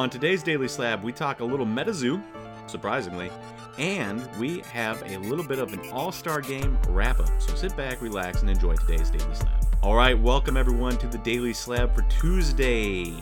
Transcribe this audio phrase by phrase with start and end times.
[0.00, 2.22] On today's Daily Slab, we talk a little MetaZoo,
[2.66, 3.30] surprisingly,
[3.76, 7.28] and we have a little bit of an all star game wrap up.
[7.38, 9.62] So sit back, relax, and enjoy today's Daily Slab.
[9.82, 13.12] All right, welcome everyone to the Daily Slab for Tuesday,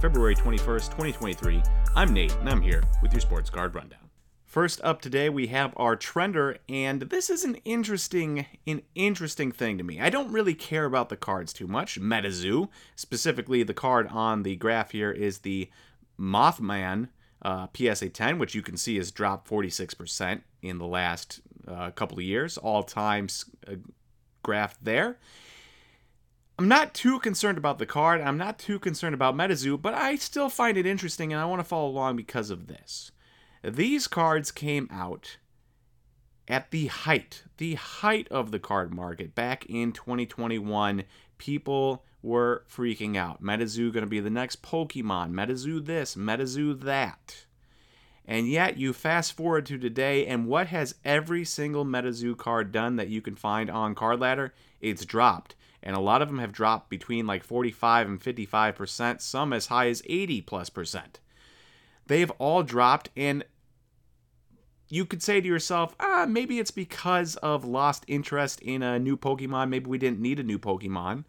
[0.00, 1.62] February 21st, 2023.
[1.94, 4.00] I'm Nate, and I'm here with your sports card rundown.
[4.46, 9.76] First up today, we have our trender, and this is an interesting, an interesting thing
[9.78, 10.00] to me.
[10.00, 12.00] I don't really care about the cards too much.
[12.00, 15.68] MetaZoo, specifically, the card on the graph here is the
[16.18, 17.08] Mothman
[17.42, 22.18] uh, PSA 10, which you can see has dropped 46% in the last uh, couple
[22.18, 23.28] of years, all time
[23.68, 23.74] uh,
[24.42, 25.18] graph there.
[26.58, 28.20] I'm not too concerned about the card.
[28.20, 31.60] I'm not too concerned about MetaZoo, but I still find it interesting and I want
[31.60, 33.10] to follow along because of this.
[33.62, 35.38] These cards came out
[36.48, 41.04] at the height, the height of the card market back in 2021.
[41.38, 43.42] People were freaking out.
[43.42, 45.32] MetaZoo going to be the next Pokemon.
[45.32, 47.44] MetaZoo this, MetaZoo that.
[48.26, 52.96] And yet you fast forward to today, and what has every single MetaZoo card done
[52.96, 54.54] that you can find on Card Ladder?
[54.80, 55.54] It's dropped.
[55.82, 59.88] And a lot of them have dropped between like 45 and 55%, some as high
[59.88, 61.20] as 80 plus percent.
[62.06, 63.44] They've all dropped, and
[64.88, 69.16] you could say to yourself, ah, maybe it's because of lost interest in a new
[69.16, 69.68] Pokemon.
[69.68, 71.24] Maybe we didn't need a new Pokemon.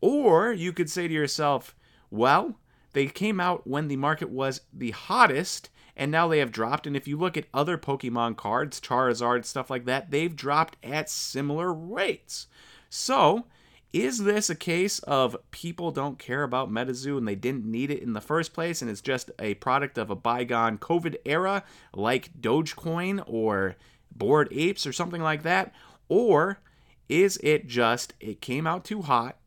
[0.00, 1.74] Or you could say to yourself,
[2.10, 2.58] well,
[2.92, 6.86] they came out when the market was the hottest, and now they have dropped.
[6.86, 11.10] And if you look at other Pokemon cards, Charizard, stuff like that, they've dropped at
[11.10, 12.46] similar rates.
[12.88, 13.46] So
[13.92, 18.02] is this a case of people don't care about MetaZoo and they didn't need it
[18.02, 22.30] in the first place and it's just a product of a bygone COVID era like
[22.40, 23.76] Dogecoin or
[24.14, 25.74] Bored Apes or something like that?
[26.08, 26.60] Or
[27.08, 29.38] is it just it came out too hot?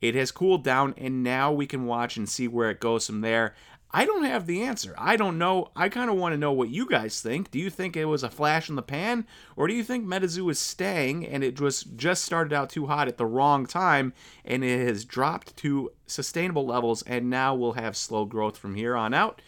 [0.00, 3.20] It has cooled down and now we can watch and see where it goes from
[3.20, 3.54] there.
[3.96, 4.92] I don't have the answer.
[4.98, 5.70] I don't know.
[5.76, 7.52] I kind of want to know what you guys think.
[7.52, 9.24] Do you think it was a flash in the pan?
[9.54, 13.06] Or do you think MetaZoo is staying and it was just started out too hot
[13.06, 14.12] at the wrong time
[14.44, 18.96] and it has dropped to sustainable levels and now we'll have slow growth from here
[18.96, 19.40] on out?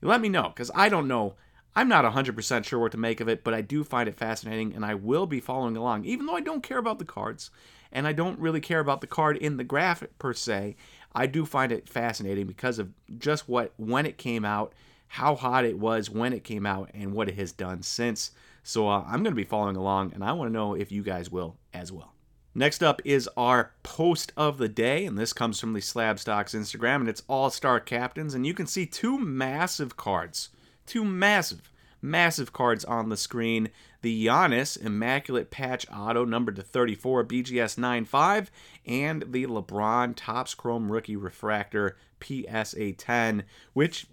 [0.00, 1.34] Let me know because I don't know.
[1.76, 4.74] I'm not 100% sure what to make of it, but I do find it fascinating
[4.74, 7.52] and I will be following along, even though I don't care about the cards
[7.92, 10.76] and I don't really care about the card in the graphic per se.
[11.14, 14.72] I do find it fascinating because of just what when it came out,
[15.08, 18.30] how hot it was when it came out, and what it has done since.
[18.62, 21.02] So uh, I'm going to be following along, and I want to know if you
[21.02, 22.14] guys will as well.
[22.54, 26.54] Next up is our post of the day, and this comes from the Slab Stocks
[26.54, 30.50] Instagram, and it's All Star Captains, and you can see two massive cards,
[30.86, 31.72] two massive
[32.02, 33.70] massive cards on the screen.
[34.02, 38.50] The Giannis Immaculate Patch Auto, numbered to 34, BGS 95,
[38.84, 44.06] and the LeBron Topps Chrome Rookie Refractor PSA 10, which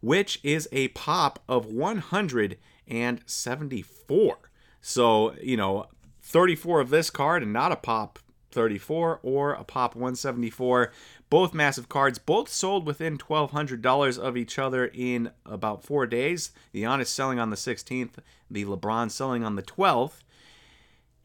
[0.00, 4.38] which is a pop of 174.
[4.80, 5.86] So, you know,
[6.22, 8.18] 34 of this card and not a pop
[8.56, 10.90] 34 or a pop 174
[11.28, 16.52] both massive cards, both sold within $1,200 of each other in about four days.
[16.72, 18.14] The Giannis selling on the 16th,
[18.50, 20.22] the LeBron selling on the 12th.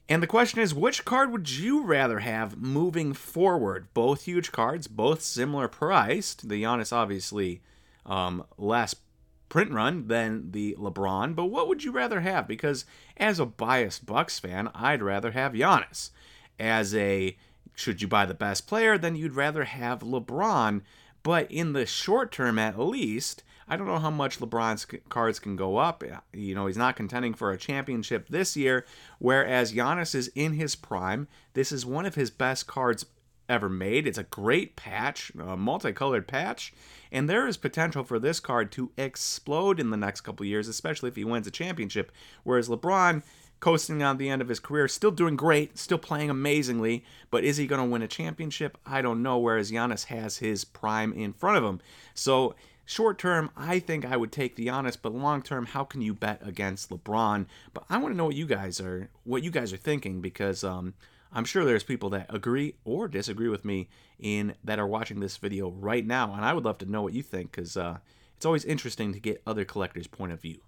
[0.09, 3.87] And the question is, which card would you rather have moving forward?
[3.93, 6.49] Both huge cards, both similar priced.
[6.49, 7.61] The Giannis obviously
[8.05, 8.93] um, less
[9.47, 12.47] print run than the LeBron, but what would you rather have?
[12.47, 16.09] Because as a biased Bucks fan, I'd rather have Giannis.
[16.61, 17.35] As a
[17.73, 20.81] should you buy the best player, then you'd rather have LeBron.
[21.23, 25.55] But in the short term, at least, I don't know how much LeBron's cards can
[25.55, 26.03] go up.
[26.33, 28.85] You know, he's not contending for a championship this year,
[29.17, 31.27] whereas Giannis is in his prime.
[31.53, 33.05] This is one of his best cards
[33.49, 34.05] ever made.
[34.05, 36.73] It's a great patch, a multicolored patch,
[37.11, 41.09] and there is potential for this card to explode in the next couple years, especially
[41.09, 42.11] if he wins a championship.
[42.43, 43.23] Whereas LeBron,
[43.61, 47.57] coasting on the end of his career, still doing great, still playing amazingly, but is
[47.57, 48.77] he going to win a championship?
[48.85, 51.79] I don't know, whereas Giannis has his prime in front of him.
[52.13, 52.55] So,
[52.85, 56.13] short term, I think I would take the Giannis, but long term, how can you
[56.13, 57.45] bet against LeBron?
[57.73, 60.63] But I want to know what you guys are what you guys are thinking because
[60.63, 60.95] um,
[61.31, 65.37] I'm sure there's people that agree or disagree with me in that are watching this
[65.37, 67.99] video right now, and I would love to know what you think because uh,
[68.35, 70.61] it's always interesting to get other collectors' point of view.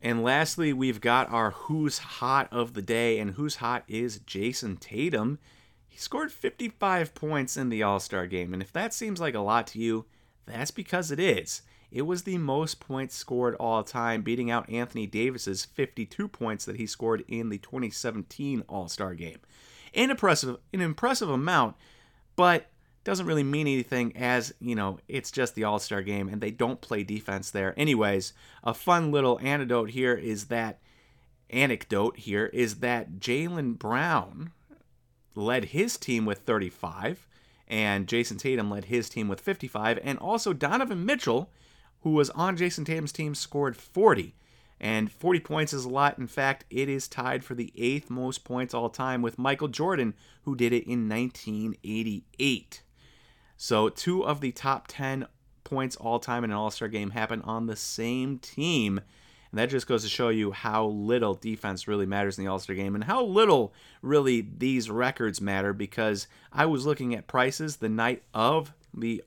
[0.00, 4.76] And lastly, we've got our Who's Hot of the day, and Who's Hot is Jayson
[4.76, 5.38] Tatum.
[5.88, 9.40] He scored 55 points in the All Star game, and if that seems like a
[9.40, 10.06] lot to you,
[10.46, 11.62] that's because it is.
[11.90, 16.76] It was the most points scored all time, beating out Anthony Davis's 52 points that
[16.76, 19.38] he scored in the 2017 All Star game.
[19.94, 21.76] An impressive, an impressive amount,
[22.36, 22.70] but
[23.08, 26.50] doesn't really mean anything as, you know, it's just the All Star game and they
[26.50, 27.72] don't play defense there.
[27.78, 30.78] Anyways, a fun little anecdote here is that
[31.48, 34.52] anecdote here is that Jaylen Brown
[35.34, 37.26] led his team with 35
[37.66, 41.50] and Jayson Tatum led his team with 55 and also Donovan Mitchell
[42.02, 44.34] who was on Jayson Tatum's team scored 40
[44.80, 46.18] and 40 points is a lot.
[46.18, 50.14] In fact, it is tied for the eighth most points all time with Michael Jordan,
[50.42, 52.82] who did it in 1988.
[53.60, 55.26] So, two of the top 10
[55.64, 59.00] points all time in an All Star game happen on the same team.
[59.50, 62.60] And that just goes to show you how little defense really matters in the All
[62.60, 67.76] Star game and how little really these records matter because I was looking at prices
[67.76, 69.24] the night of the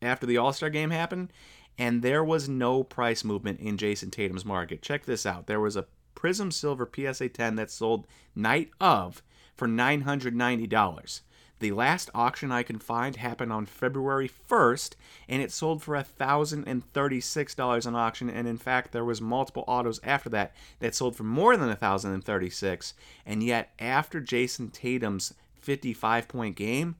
[0.00, 1.30] after the All Star game happened
[1.76, 4.80] and there was no price movement in Jayson Tatum's market.
[4.80, 5.46] Check this out.
[5.46, 9.22] There was a Prism Silver PSA 10 that sold night of
[9.54, 11.20] for $990.
[11.60, 14.94] The last auction I can find happened on February 1st,
[15.28, 18.30] and it sold for $1,036 on auction.
[18.30, 22.94] And in fact, there was multiple autos after that that sold for more than 1,036.
[23.24, 26.96] And yet, after Jayson Tatum's 55 point game,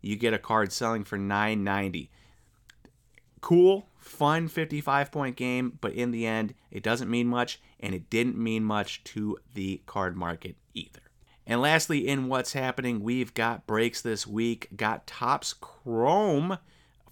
[0.00, 2.10] you get a card selling for 990
[3.40, 8.10] cool, fun 55 point game, but in the end, it doesn't mean much, and it
[8.10, 11.00] didn't mean much to the card market either.
[11.50, 16.58] And lastly, in what's happening, we've got breaks this week, got Topps Chrome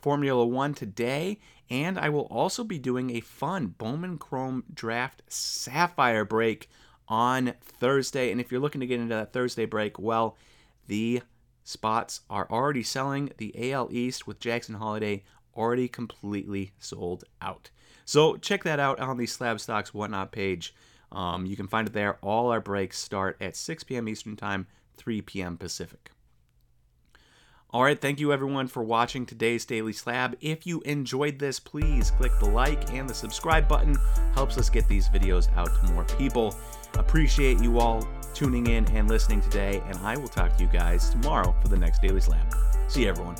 [0.00, 6.24] Formula One today, and I will also be doing a fun Bowman Chrome Draft Sapphire
[6.24, 6.70] break
[7.08, 8.30] on Thursday.
[8.30, 10.36] And if you're looking to get into that Thursday break, well,
[10.86, 11.22] the
[11.64, 13.32] spots are already selling.
[13.38, 15.24] The AL East with Jackson Holliday
[15.56, 17.70] already completely sold out.
[18.04, 20.72] So check that out on the Slab Stocks Whatnot page.
[21.10, 22.18] Um, you can find it there.
[22.22, 24.08] All our breaks start at 6 p.m.
[24.08, 24.66] Eastern Time,
[24.96, 25.56] 3 p.m.
[25.56, 26.10] Pacific.
[27.70, 30.36] All right, thank you everyone for watching today's Daily Slab.
[30.40, 33.94] If you enjoyed this, please click the like and the subscribe button.
[34.32, 36.54] Helps us get these videos out to more people.
[36.94, 41.10] Appreciate you all tuning in and listening today, and I will talk to you guys
[41.10, 42.54] tomorrow for the next Daily Slab.
[42.88, 43.36] See you, everyone.